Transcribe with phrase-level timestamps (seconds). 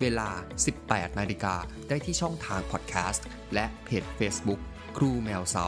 [0.00, 0.28] เวลา
[0.74, 1.54] 18 นาฬิกา
[1.88, 4.60] ได้ที่ช่องทางพอดแคสต์ และเพจ Facebook
[4.96, 5.66] ครูแมวเซา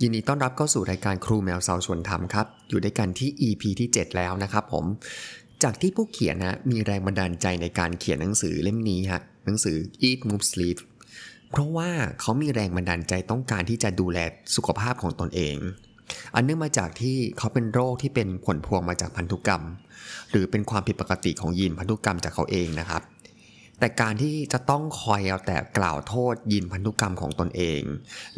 [0.00, 4.84] ยินดีต้อนรับเข้าสู่รายการครูแมวเซาชวนทำครับ อยู่ด้วยกันที่ EP ที่ 7 แล้วนะครับผม
[5.62, 9.76] จากที่ผู้เขียนนะมีแรงบันดาลใจในการเขียนหนังสือเล่มนี้ฮะหนังสือ
[10.08, 10.78] Eat Move Sleep
[11.50, 14.18] เพราะว่าเขามีแรงบันดาลใจต้องการที่จะดูแล
[14.56, 15.56] สุขภาพของตนเอง
[16.34, 19.62] อันเนื่องมาจากที่เขาเป็นโรคที่เป็นผลพวงมาจากพันธุกรรม
[20.30, 23.02] หรือเป็นความผิดปกติของยีนพันธุกรรมจากเขาเองนะครับ
[23.78, 27.80] แต่การที่จะต้องคอยเอาแต่กล่าวโทษยีนพันธุกรรมของตนเอง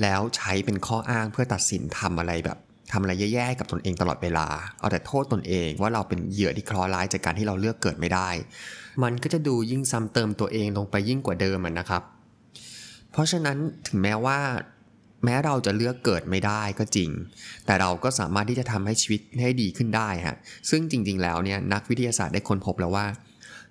[0.02, 2.58] แล้วใช้เป็นข้ออ้างเพื่อตัดสินทำอะไรแบบ
[2.92, 4.46] ทำอะไรแย่ๆกับตนเองตลอดเวลา
[4.78, 8.28] เอาแต่โทษตนเองว่าเราเป็นเหยื่อที่เคราะห์ร้ายจากการที่เราเลือกเกิดไม่ได้
[9.02, 12.02] มันก็จะดูยิ่งซ้ำเติมตัวเองลงไปยิ่งกว่าเดิมนะครับ
[13.12, 14.38] เพราะฉะนั้นถึงแม้ว่า
[15.24, 17.10] แม้เราจะเลือกเกิดไม่ได้ก็จริง
[17.66, 20.36] แต่เราก็สามารถที่จะทำให้ชีวิตให้ดีขึ้นได้ฮะ
[20.70, 23.06] ซึ่งจริง ๆ แล้วเนี่ยนักวิทยาศาสตร์ได้ค้นพบแล้วว่า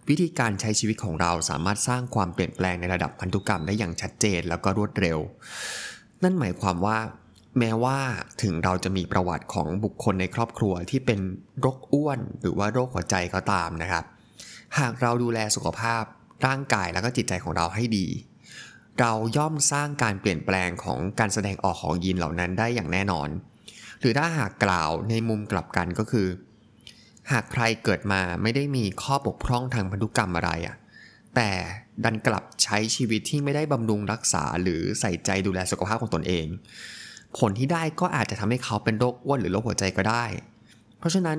[0.10, 5.20] วิธีการใช้ชีวิตของเราสามารถสร้างความเปลี่ยนแปลงในระดับพันธุกรรมได้อย่างชัดเจนแล้วก็รวดเร็ว
[6.24, 6.98] นั่นหมายความว่า
[7.60, 7.98] แม้ว่า
[8.42, 11.20] ถึงเราจะมีประวัติของบุคคลในครอบครัวที่เป็น
[11.60, 14.04] โรคอ้วน หรือว่าโรคหัวใจก็ตามนะครับ
[14.80, 16.04] หากเราดูแลสุขภาพ
[16.46, 18.06] ร่างกายแล้วก็จิตใจของเราให้ดี
[19.00, 23.30] เราย่อมสร้างการเปลี่ยนแปลงของการแสดงออกของยีนเหล่านั้นได้อย่างแน่นอน
[24.00, 26.28] หรือถ้าหากกล่าวในมุมกลับกันก็คือ
[27.32, 30.76] หากใครเกิดมาไม่ได้มีข้อบกพร่องทางพันธุกรรมอะไรอะ
[31.36, 31.50] แต่
[32.04, 36.46] ดันกลับใช้ชีวิตที่ไม่ได้บำรุงรักษาหรือใส่ใจดูแลสุขภาพของตนเอง
[37.38, 40.26] ผลที่ได้ก็อาจจะทำให้เขาเป็นโรคอ้วนหรือโรคหัวใจก็ได้
[41.00, 41.38] เพราะฉะนั้น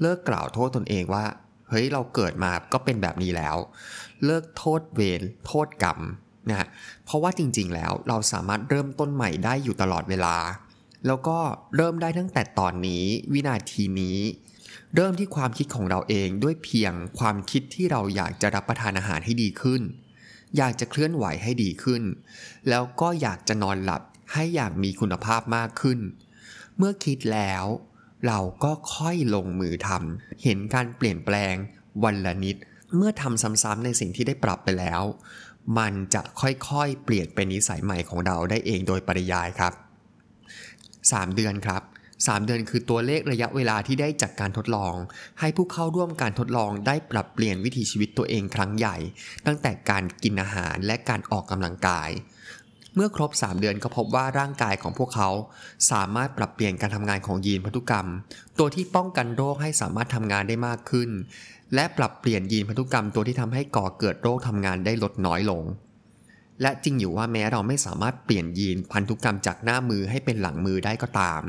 [0.00, 1.24] เลิกกล่าวโทษตนเองว่า
[1.70, 3.56] เฮ้ยเราเกิดมาก็เป็นแบบนี้แล้ว
[4.24, 5.98] เลิกโทษเวรโทษกรรม
[6.48, 6.68] นะฮะ
[7.04, 10.36] เพราะว่าจริงๆแล้วเราสามารถเริ่มต้นใหม่ได้อยู่ตลอดเวลา
[11.06, 11.38] แล้วก็
[11.76, 14.18] เริ่มได้ตั้งแต่ตอนนี้วินาทีนี้
[14.94, 19.82] เริ่มที่ความคิดของเราเองด้วยเพียงความคิดที่เราอยากจะรับประทานอาหารให้ดีขึ้น
[20.56, 22.02] อยากจะเคลื่อนไหวให้ดีขึ้น
[22.68, 24.02] แล้วก็อยากจะนอนหลับ
[24.32, 25.98] ให้อย่างมีคุณภาพมากขึ้น
[26.76, 27.64] เมื่อคิดแล้ว
[28.26, 31.54] เราก็ค่อยลงมือทำเห็นการเปลี่ยนแปลง
[32.04, 32.56] วันละนิด
[32.96, 35.02] เมื่อทำซ้ำๆในสิ่งที่ได้ปรับไปแล้ว
[35.78, 39.72] มันจะค่อยๆ เปลี่ยนเป็นนิสัยใหม่ของเราได้เองโดยปริยายครับ
[40.60, 41.82] 3 เดือนครับ
[42.14, 44.94] 3 เดือนคือตัวเลขระยะเวลาที่ได้จากการทดลอง
[45.40, 48.96] ให้ผู้เข้าร่วมการทดลองได้ปรับเปลี่ยนวิถีชีวิตตัวเองครั้งใหญ่
[49.46, 52.10] ตั้งแต่การกินอาหารและการออกกำลังกาย
[52.94, 55.28] เมื่อครบ 3 เดือนก็พบว่าร่างกายของพวกเขา
[55.90, 58.08] สามารถปรับเปลี่ยนการทำงานของยีนพันธุกรรม
[58.58, 61.10] ตัวที่ป้องกันโรคให้สามารถทำงานได้มากขึ้น
[61.74, 65.62] และปรับเปลี่ยนยีนพันธุกรรมตัวที่ทำให้ก่อเกิดโรคทำงานได้ลดน้อยลง
[66.62, 71.42] และจริงอยู่ว่าแม้เราไม่สามารถเปลี่ยนยีนพันธุกรรมจากหน้ามือให้เป็นหลังมือได้ก็ตาม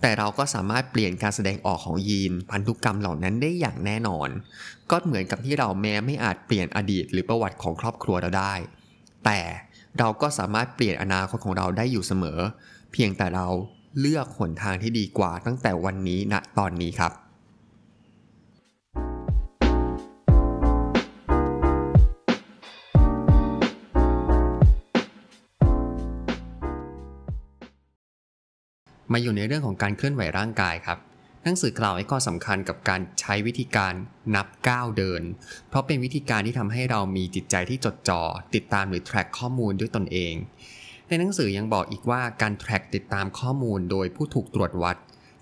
[0.00, 4.28] แต่เราก็สามารถเปลี่ยนการแสดงออกของยีนพันธุกรรมเหล่านั้นได้อย่างแน่นอน
[4.90, 8.54] ก็เหมือนกับที่เราแม้ไม่อาจเปลี่ยนอดีตหรือประวัติของครอบครัวเราได้
[9.24, 9.40] แต่
[9.98, 12.38] เราก็สามารถเปลี่ยนอนาคตของเราได้อยู่เสมอ
[12.92, 13.46] เพียงแต่เรา
[14.00, 17.12] เลือกหนทางที่ดีกว่าตั้งแต่วันนี้ณตอนนี้ครับ
[29.14, 30.98] มาอยู่ในเรื่องของการเคลื่อนไหวร่างกายครับ
[31.44, 33.94] หนังสือกล่าวให้ข้อสำคัญกับการใช้วิธีการ
[34.34, 35.22] นับก้าวเดิน
[35.68, 38.22] เพราะเป็นวิธีการที่ทำให้เรามีจิตใจที่จดจอ่อ
[38.54, 40.34] ติดตามหรือ track ข้อมูลด้วยตนเอง
[41.08, 44.96] ในหนังสือยังบอกอีกว่าการ track ติดตามข้อมูลโดยผู้ถูกตรวจวัด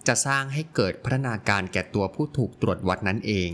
[0.06, 3.50] จะสร้างให้เกิดพัฒนาการแก่ตัวผู้ถูกตรวจวัดนั่นเอง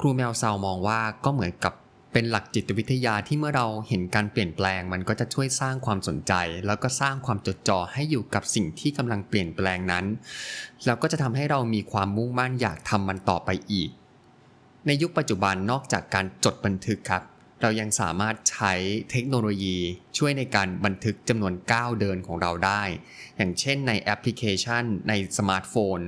[0.00, 1.74] ครูแมวเซามองว่าก็เหมือนกับ
[2.12, 6.32] เป็นหลักจิตวิทยาที่เมื่อเราเห็นการเปลี่ยนแปลง มันก็จะช่วยสร้างความสนใจ
[6.66, 10.04] แล้วก็สร้างความจดจ่อให้อยู่กับสิ่งที่กำลังเปลี่ยนแปลงนั้น
[10.86, 13.90] แล้วก็จะทำให้เรามีความมุ่งมั่นอยากทำมันต่อไปอีก
[14.86, 17.22] ในยุคปัจจุบันนอกจากการจดบันทึกครับ
[17.62, 18.74] เรายังสามารถใช้
[19.10, 19.78] เทคโนโลยี
[20.18, 22.82] ช่วยในการบันทึกจำนวนก้าวเดินของเราได้
[23.36, 26.00] อย่างเช่นในแอปพลิเคชันในสมาร์ทโฟน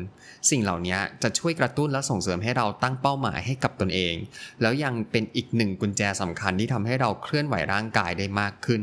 [0.51, 4.15] สิ่งเหล่านี้จะช่วยกระตุ้นและส่งเสริมให้เราตั้งเป้าหมายให้กับตนเอง
[4.61, 8.83] แล้วยังเป็นอีกหนึ่งกุญแจสำคัญที่ทำให้เราเคลื่อนไหวร่างกายได้มากขึ้น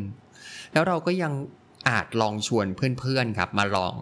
[0.73, 1.33] แล้วเราก็ยัง
[1.89, 2.65] อาจลองชวน
[2.99, 3.93] เพื่อนๆครับมาลอง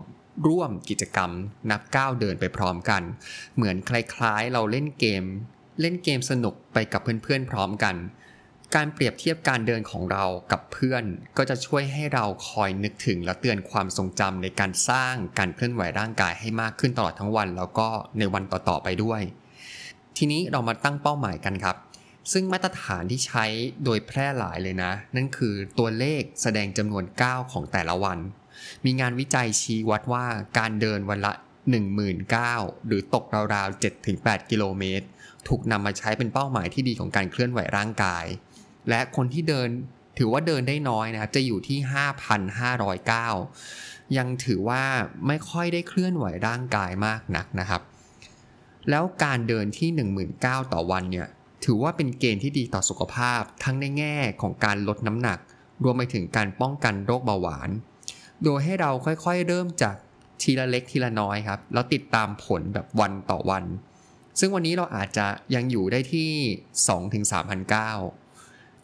[0.48, 1.32] ร่วมกิจกรรม
[1.72, 3.02] นับก้าวเดินไปพร้อมกัน
[3.56, 5.24] เหมือนคล้ายๆ เราเล่นเกม
[5.82, 7.96] เล่นเกมสนุกไปกับเพื่อนๆพร้อมกัน
[8.76, 11.04] การเปรียบเทียบการเดินของเรากับเพื่อน
[11.38, 17.88] ก็จะช่วยให้เราคอยนึกถึงและเตือนความทรงจำในการสร้างการเคลื่อนไหวร่างกายให้มากขึ้นตลอดทั้งวัน แล้วก็
[18.20, 19.22] ในวันต่อๆไปด้วย
[20.18, 21.76] ทีนี้เรามาตั้งเป้าหมายกันครับ
[22.32, 23.46] ซึ่งมาตรฐานที่ใช้
[23.84, 28.20] โดยแพร่หลายเลยนะ นั่นคือตัวเลขแสดงจำนวนก้าวของแต่ละวัน
[28.86, 30.26] มีงานวิจัยชี้วัดว่า
[30.58, 31.34] การเดินวันละ
[32.10, 33.24] 19,000หรือตก
[33.54, 35.06] ราวๆ7-8 กิโลเมตร
[35.48, 38.26] ถูกนำมาใช้เป็นเป้าหมายที่ดีของการเคลื่อนไหวร่างกาย
[38.90, 39.70] และคนที่เดิน
[40.18, 41.80] ถือว่าเดินได้น้อยนะครับ จะอยู่ที่
[43.38, 44.84] 5,509 ยังถือว่า
[45.28, 47.82] ไม่ค่อยได้เคลื่อนไหวร่างกายมากนักนะครับ
[48.90, 49.90] แล้วการเดินที่
[50.32, 51.28] 19,000ต่อวันเนี่ย
[51.66, 55.40] ถือว่าเป็นเกณฑ์ที่ดีต่อสุขภาพ ทั้งในแง่ของการลดน้ำหนัก
[55.84, 57.70] รวมไปถึงการป้องกันโรคเบาหวาน
[58.44, 59.96] โดยให้เราค่อยๆ เริ่มจาก
[60.42, 63.64] ทีละเล็กทีละน้อยครับ แล้วติดตามผลแบบวันต่อวัน
[64.40, 66.32] ซึ่งวันนี้เราอาจจะยังอยู่ได้ที่
[67.30, 68.25] 2-3,900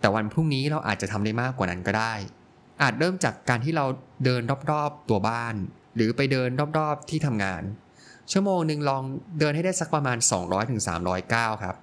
[0.02, 2.14] แต่วันพรุ่งนี้เราอาจจะทำได้มากกว่านั้นก็ได้
[2.82, 3.86] อาจเริ่มจากการที่เรา
[4.26, 5.56] เดินรอบๆตัวบ้าน
[5.96, 6.50] หรือไปเดิน
[6.80, 7.64] รอบๆที่ทำงาน
[8.32, 9.04] ชั่วโมงหนึ่งลอง
[9.40, 10.18] เดินให้ได้สักประมาณ
[10.76, 11.76] 200-300ก้าวครับ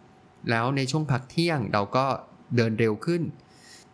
[0.51, 2.07] แล้วในช่วงพักเที่ยงเราก็
[2.57, 3.23] เดินเร็วขึ้น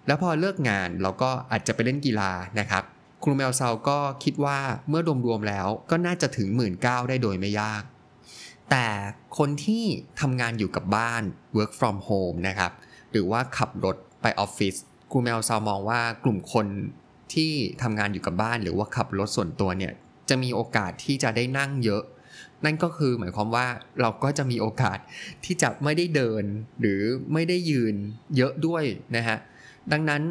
[0.06, 2.84] แล้วพอเลิกงานเราก็อาจจะไปเล่นกีฬานะครับ
[3.22, 6.72] ครูแมวเซาก็คิดว่าเมื่อรวมๆแล้วก็น่าจะถึง 1 9ื่น
[7.08, 7.82] ได้โดยไม่ยาก
[8.70, 8.86] แต่
[9.38, 9.84] คนที่
[10.20, 11.22] ทำงานอยู่กับบ้าน
[11.56, 12.72] work from home นะครับ
[13.10, 14.74] หรือว่าขับรถ ไปออฟฟิศ
[15.10, 16.66] ครูแมวซามองว่ากลุ่มคน
[17.34, 19.92] ที่ทำงานอยู่กับบ้านหรือว่าขับรถส่วนตัวเนี่ย
[20.28, 22.02] จะมีโอกาสที่จะได้นั่งเยอะ
[22.64, 23.66] นั่นก็คือหมายความว่า
[24.00, 24.98] เราก็จะมีโอกาส
[25.44, 26.44] ที่จะไม่ได้เดิน
[26.80, 27.00] หรือ
[27.32, 27.94] ไม่ได้ยืน
[28.36, 28.84] เยอะด้วย
[29.16, 29.38] นะฮะ
[29.92, 30.22] ดังนั้น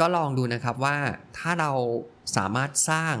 [0.00, 0.96] ก็ลองดูนะครับว่า
[1.38, 1.72] ถ้าเรา
[2.36, 3.14] สามารถสร้าง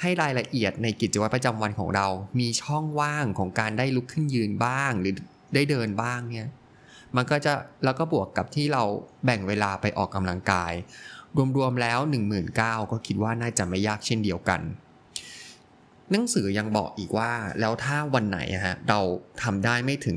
[0.00, 2.06] ให้รายละเอียดในกิจวัตรประจำวันของเรา
[2.40, 5.14] มีช่องว่างของการได้ลุกขึ้นยืนบ้าง หรือ
[5.54, 6.48] ได้เดินบ้างเนี่ย
[7.16, 7.52] มันก็จะ
[7.84, 8.82] แล้วก็บวกกับที่เรา
[9.24, 10.72] แบ่งเวลาไปออกกำลังกาย
[11.56, 11.98] รวมๆแล้ว
[12.44, 14.60] 19,000ก็คิดว่าน่าจะไม่ยากเช่นเดียวกัน
[16.10, 17.30] หนังสือยังบอกอีกว่า
[17.60, 19.00] แล้วถ้าวันไหนฮะเรา
[19.42, 20.16] ทำได้ไม่ถึง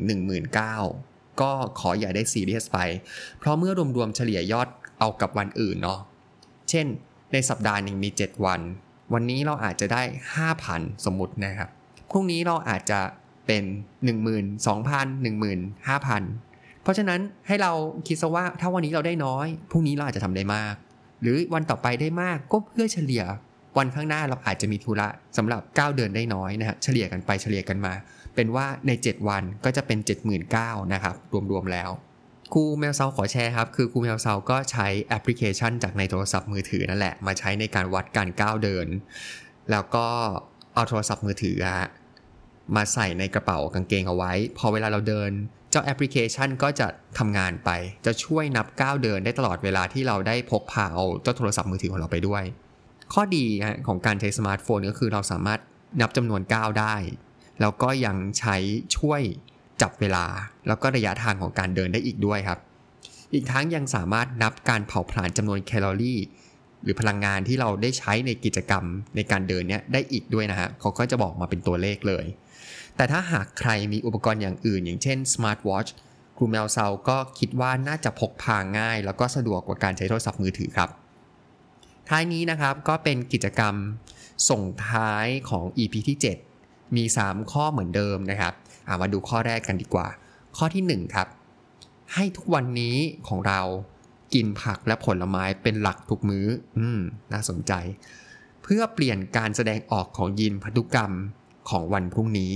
[0.69, 2.79] 19,000ก็ขออย่าได้ซีเรียสไป
[3.39, 4.69] เพราะเมื่อรวมๆเฉลี่ยยอด
[4.99, 5.99] เอากับวันอื่นเนาะ
[6.69, 6.85] เช่น
[7.31, 8.61] ในสัปดาห์หนึ่งมี 7 วัน
[9.13, 10.01] วันนี้เราอาจจะได้
[10.53, 11.69] 5,000 สมมตินะครับ
[12.11, 12.99] พรุ่งนี้เราอาจจะ
[13.47, 13.63] เป็น
[14.07, 14.07] 12,000
[15.23, 16.52] 15,000
[16.83, 17.71] เพราะฉะนั้นให้เรา
[18.07, 20.75] คิดซะว่าถ้าวันนี้เราได้น้อยพรุ่งนี้เราอาจจะทำได้มาก
[21.21, 23.23] หรือวันต่อไปได้มากก็เพื่อเฉลี่ย
[23.77, 25.07] วันข้างหน้าเราอาจจะมีธุระ
[25.37, 27.93] สำหรับก้าวเดินได้น้อยนะฮะเฉลี่ยกันไปเฉลี่ยกันมา
[28.35, 29.99] เป็นว่าใน 7 วันก็จะเป็น
[30.45, 31.15] 79,000นะครับ
[31.51, 31.89] รวมๆแล้ว
[32.53, 38.87] ครูแมวเซาขอแชร์ครับ คือครูแมวเซาก็ใช้แอปพลิเคชันจากในโทรศัพท์มือถือนั่นแหละ มาใช้ในการวัดการก้าวเดิน
[39.71, 40.07] แล้วก็
[40.73, 41.87] เอาโทรศัพท์มือถืออะ
[42.75, 45.31] มาใส่ในกระเป๋ากางเกงเอาไว้ พอเวลาเราเดิน
[45.73, 46.87] เจ้าแอปพลิเคชันก็จะ
[47.17, 47.69] ทำงานไป
[48.05, 52.43] จะช่วยนับก้าวเดินได้ตลอดเวลาที่เราได้พกพาเอาเจ้าโทรศัพท์มือถือของเราไปด้วย
[53.13, 53.45] ข้อดี
[53.87, 55.59] ของการใช้สมาร์ทโฟนก็คือเราสามารถ
[56.01, 56.95] นับจำนวนก้าวได้
[57.61, 58.55] แล้วก็ยังใช้
[58.97, 59.21] ช่วย
[59.81, 60.25] จับเวลา
[60.67, 62.59] แล้วก็ระยะทางของการเดินได้อีกด้วยครับ
[63.33, 66.19] อีกทั้งยังสามารถนับการเผาผลาญจำนวนแคลอรี่
[66.83, 68.83] หรือพลังงานที่เราได้ใช้ในกิจกรรม
[69.15, 72.25] ในการเดินเนี้ยได้อีกด้วยนะฮะเขาก็จะบอกมาเป็นตัวเลขเลย
[72.95, 75.87] แต่ถ้าหากใครมีอุปกรณ์อย่างอื่น อย่างเช่นสมาร์ทวอช
[76.37, 80.89] ครูแมวเซาก็คิดว่าน่าจะพกพาง่าย แล้วก็สะดวกกว่าการใช้โทรศัพท์มือถือครับ
[82.09, 83.75] ท้ายนี้นะครับก็เป็นกิจกรรม
[84.49, 86.17] ส่งท้ายของ EP ที่
[86.57, 90.07] 7 มี 3 ข้อเหมือนเดิมนะครับามาดูข้อแรกกันดีกว่า
[90.57, 91.27] ข้อที่ 1 ครับ
[92.13, 92.95] ให้ทุกวันนี้
[93.27, 93.61] ของเรา
[94.33, 96.45] กินผักและผลไม้เป็นหลักทุกมือ้อ
[96.77, 96.99] อืม
[97.31, 97.73] น่าสนใจ
[98.63, 101.11] เพื่อเปลี่ยนการแสดงออกของยีนพันธุกรรม
[101.69, 102.53] ของวันพรุ่งนี้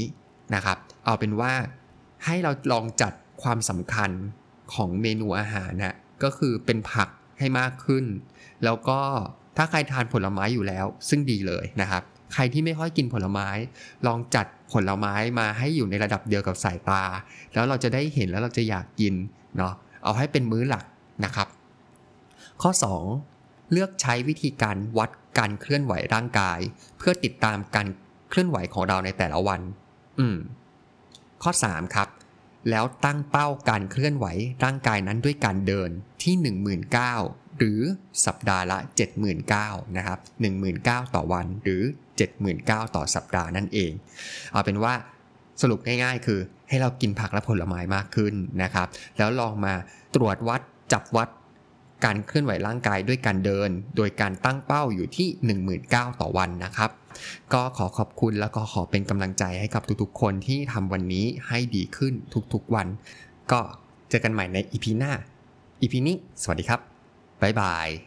[0.55, 1.53] นะครับ เอาเป็นว่า
[2.25, 3.13] ให้เราลองจัด
[3.43, 4.11] ความสำคัญ
[4.73, 8.05] ของเมนูอาหารนะก็คือเป็นผักให้มากขึ้น
[8.63, 8.99] แล้วก็
[9.57, 13.49] ถ้าใครทานผลไม้อยู่แล้ว ซึ่งดีเลยนะครับ ใครที่ไม่ค่อยกินผลไม้
[14.07, 17.03] ลองจัดผลไม้มาให้อยู่ในระดับเดียวกับสายตา
[17.53, 19.13] แล้วเราจะได้เห็นแล้วเราจะอยากกิน
[19.57, 19.73] เนาะ
[20.03, 20.85] เอาให้เป็นมื้อหลัก
[21.25, 21.47] นะครับ
[22.61, 22.71] ข้อ
[23.21, 26.59] 2 เลือกใช้วิธีการวัดการเคลื่อนไหวร่างกาย
[26.97, 27.87] เพื่อติดตามการ
[28.29, 29.61] เคลื่อนไหวของเราในแต่ละวัน
[30.19, 30.37] อืม
[31.43, 32.07] ข้อ 3 ครับ
[32.69, 34.25] แล้วตั้งเป้าการเคลื่อนไหว
[34.63, 35.89] ร่างกายนั้นด้วยการเดิน
[36.23, 36.35] ที่
[36.97, 37.81] 19,000 หรือ
[38.25, 38.77] สัปดาห์ละ
[39.37, 40.19] 79,000นะครับ
[40.67, 41.83] 19,000 ต่อวันหรือ
[42.37, 43.91] 79,000 ต่อสัปดาห์นั่นเอง
[44.51, 44.93] เอาเป็นว่า
[45.61, 48.33] สรุปง่ายๆ คือให้เรากินผักและผลไม้มากขึ้น
[48.63, 49.73] นะครับ แล้วลองมา
[50.15, 50.61] ตรวจวัด
[50.93, 51.29] จับวัด
[52.05, 55.27] การเคลื่อนไหวร่างกายด้วยการเดิน โดยการตั้งเป้าอยู่ที่
[55.75, 56.91] 19,000 ต่อวันนะครับ
[57.53, 62.13] ก็ขอขอบคุณแล้วก็ขอเป็นกำลังใจให้กับทุกๆ คนที่ทำวันนี้ให้ดีขึ้น
[62.53, 62.87] ทุกๆวัน
[63.51, 63.59] ก็
[64.09, 65.11] เจอกันใหม่ในอีพีหน้า
[65.81, 66.79] อีพีนี้ สวัสดีครับ
[67.41, 68.06] บ๊ายบาย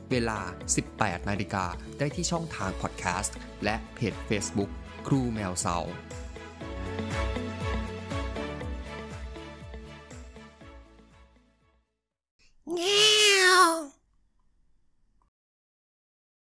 [0.11, 0.39] เวลา
[0.85, 1.65] 18 นาฬิกา
[1.97, 4.69] ได้ที่ช่องทางพอดแคสต์และเพจ Facebook
[5.07, 5.77] ครูแมวเสา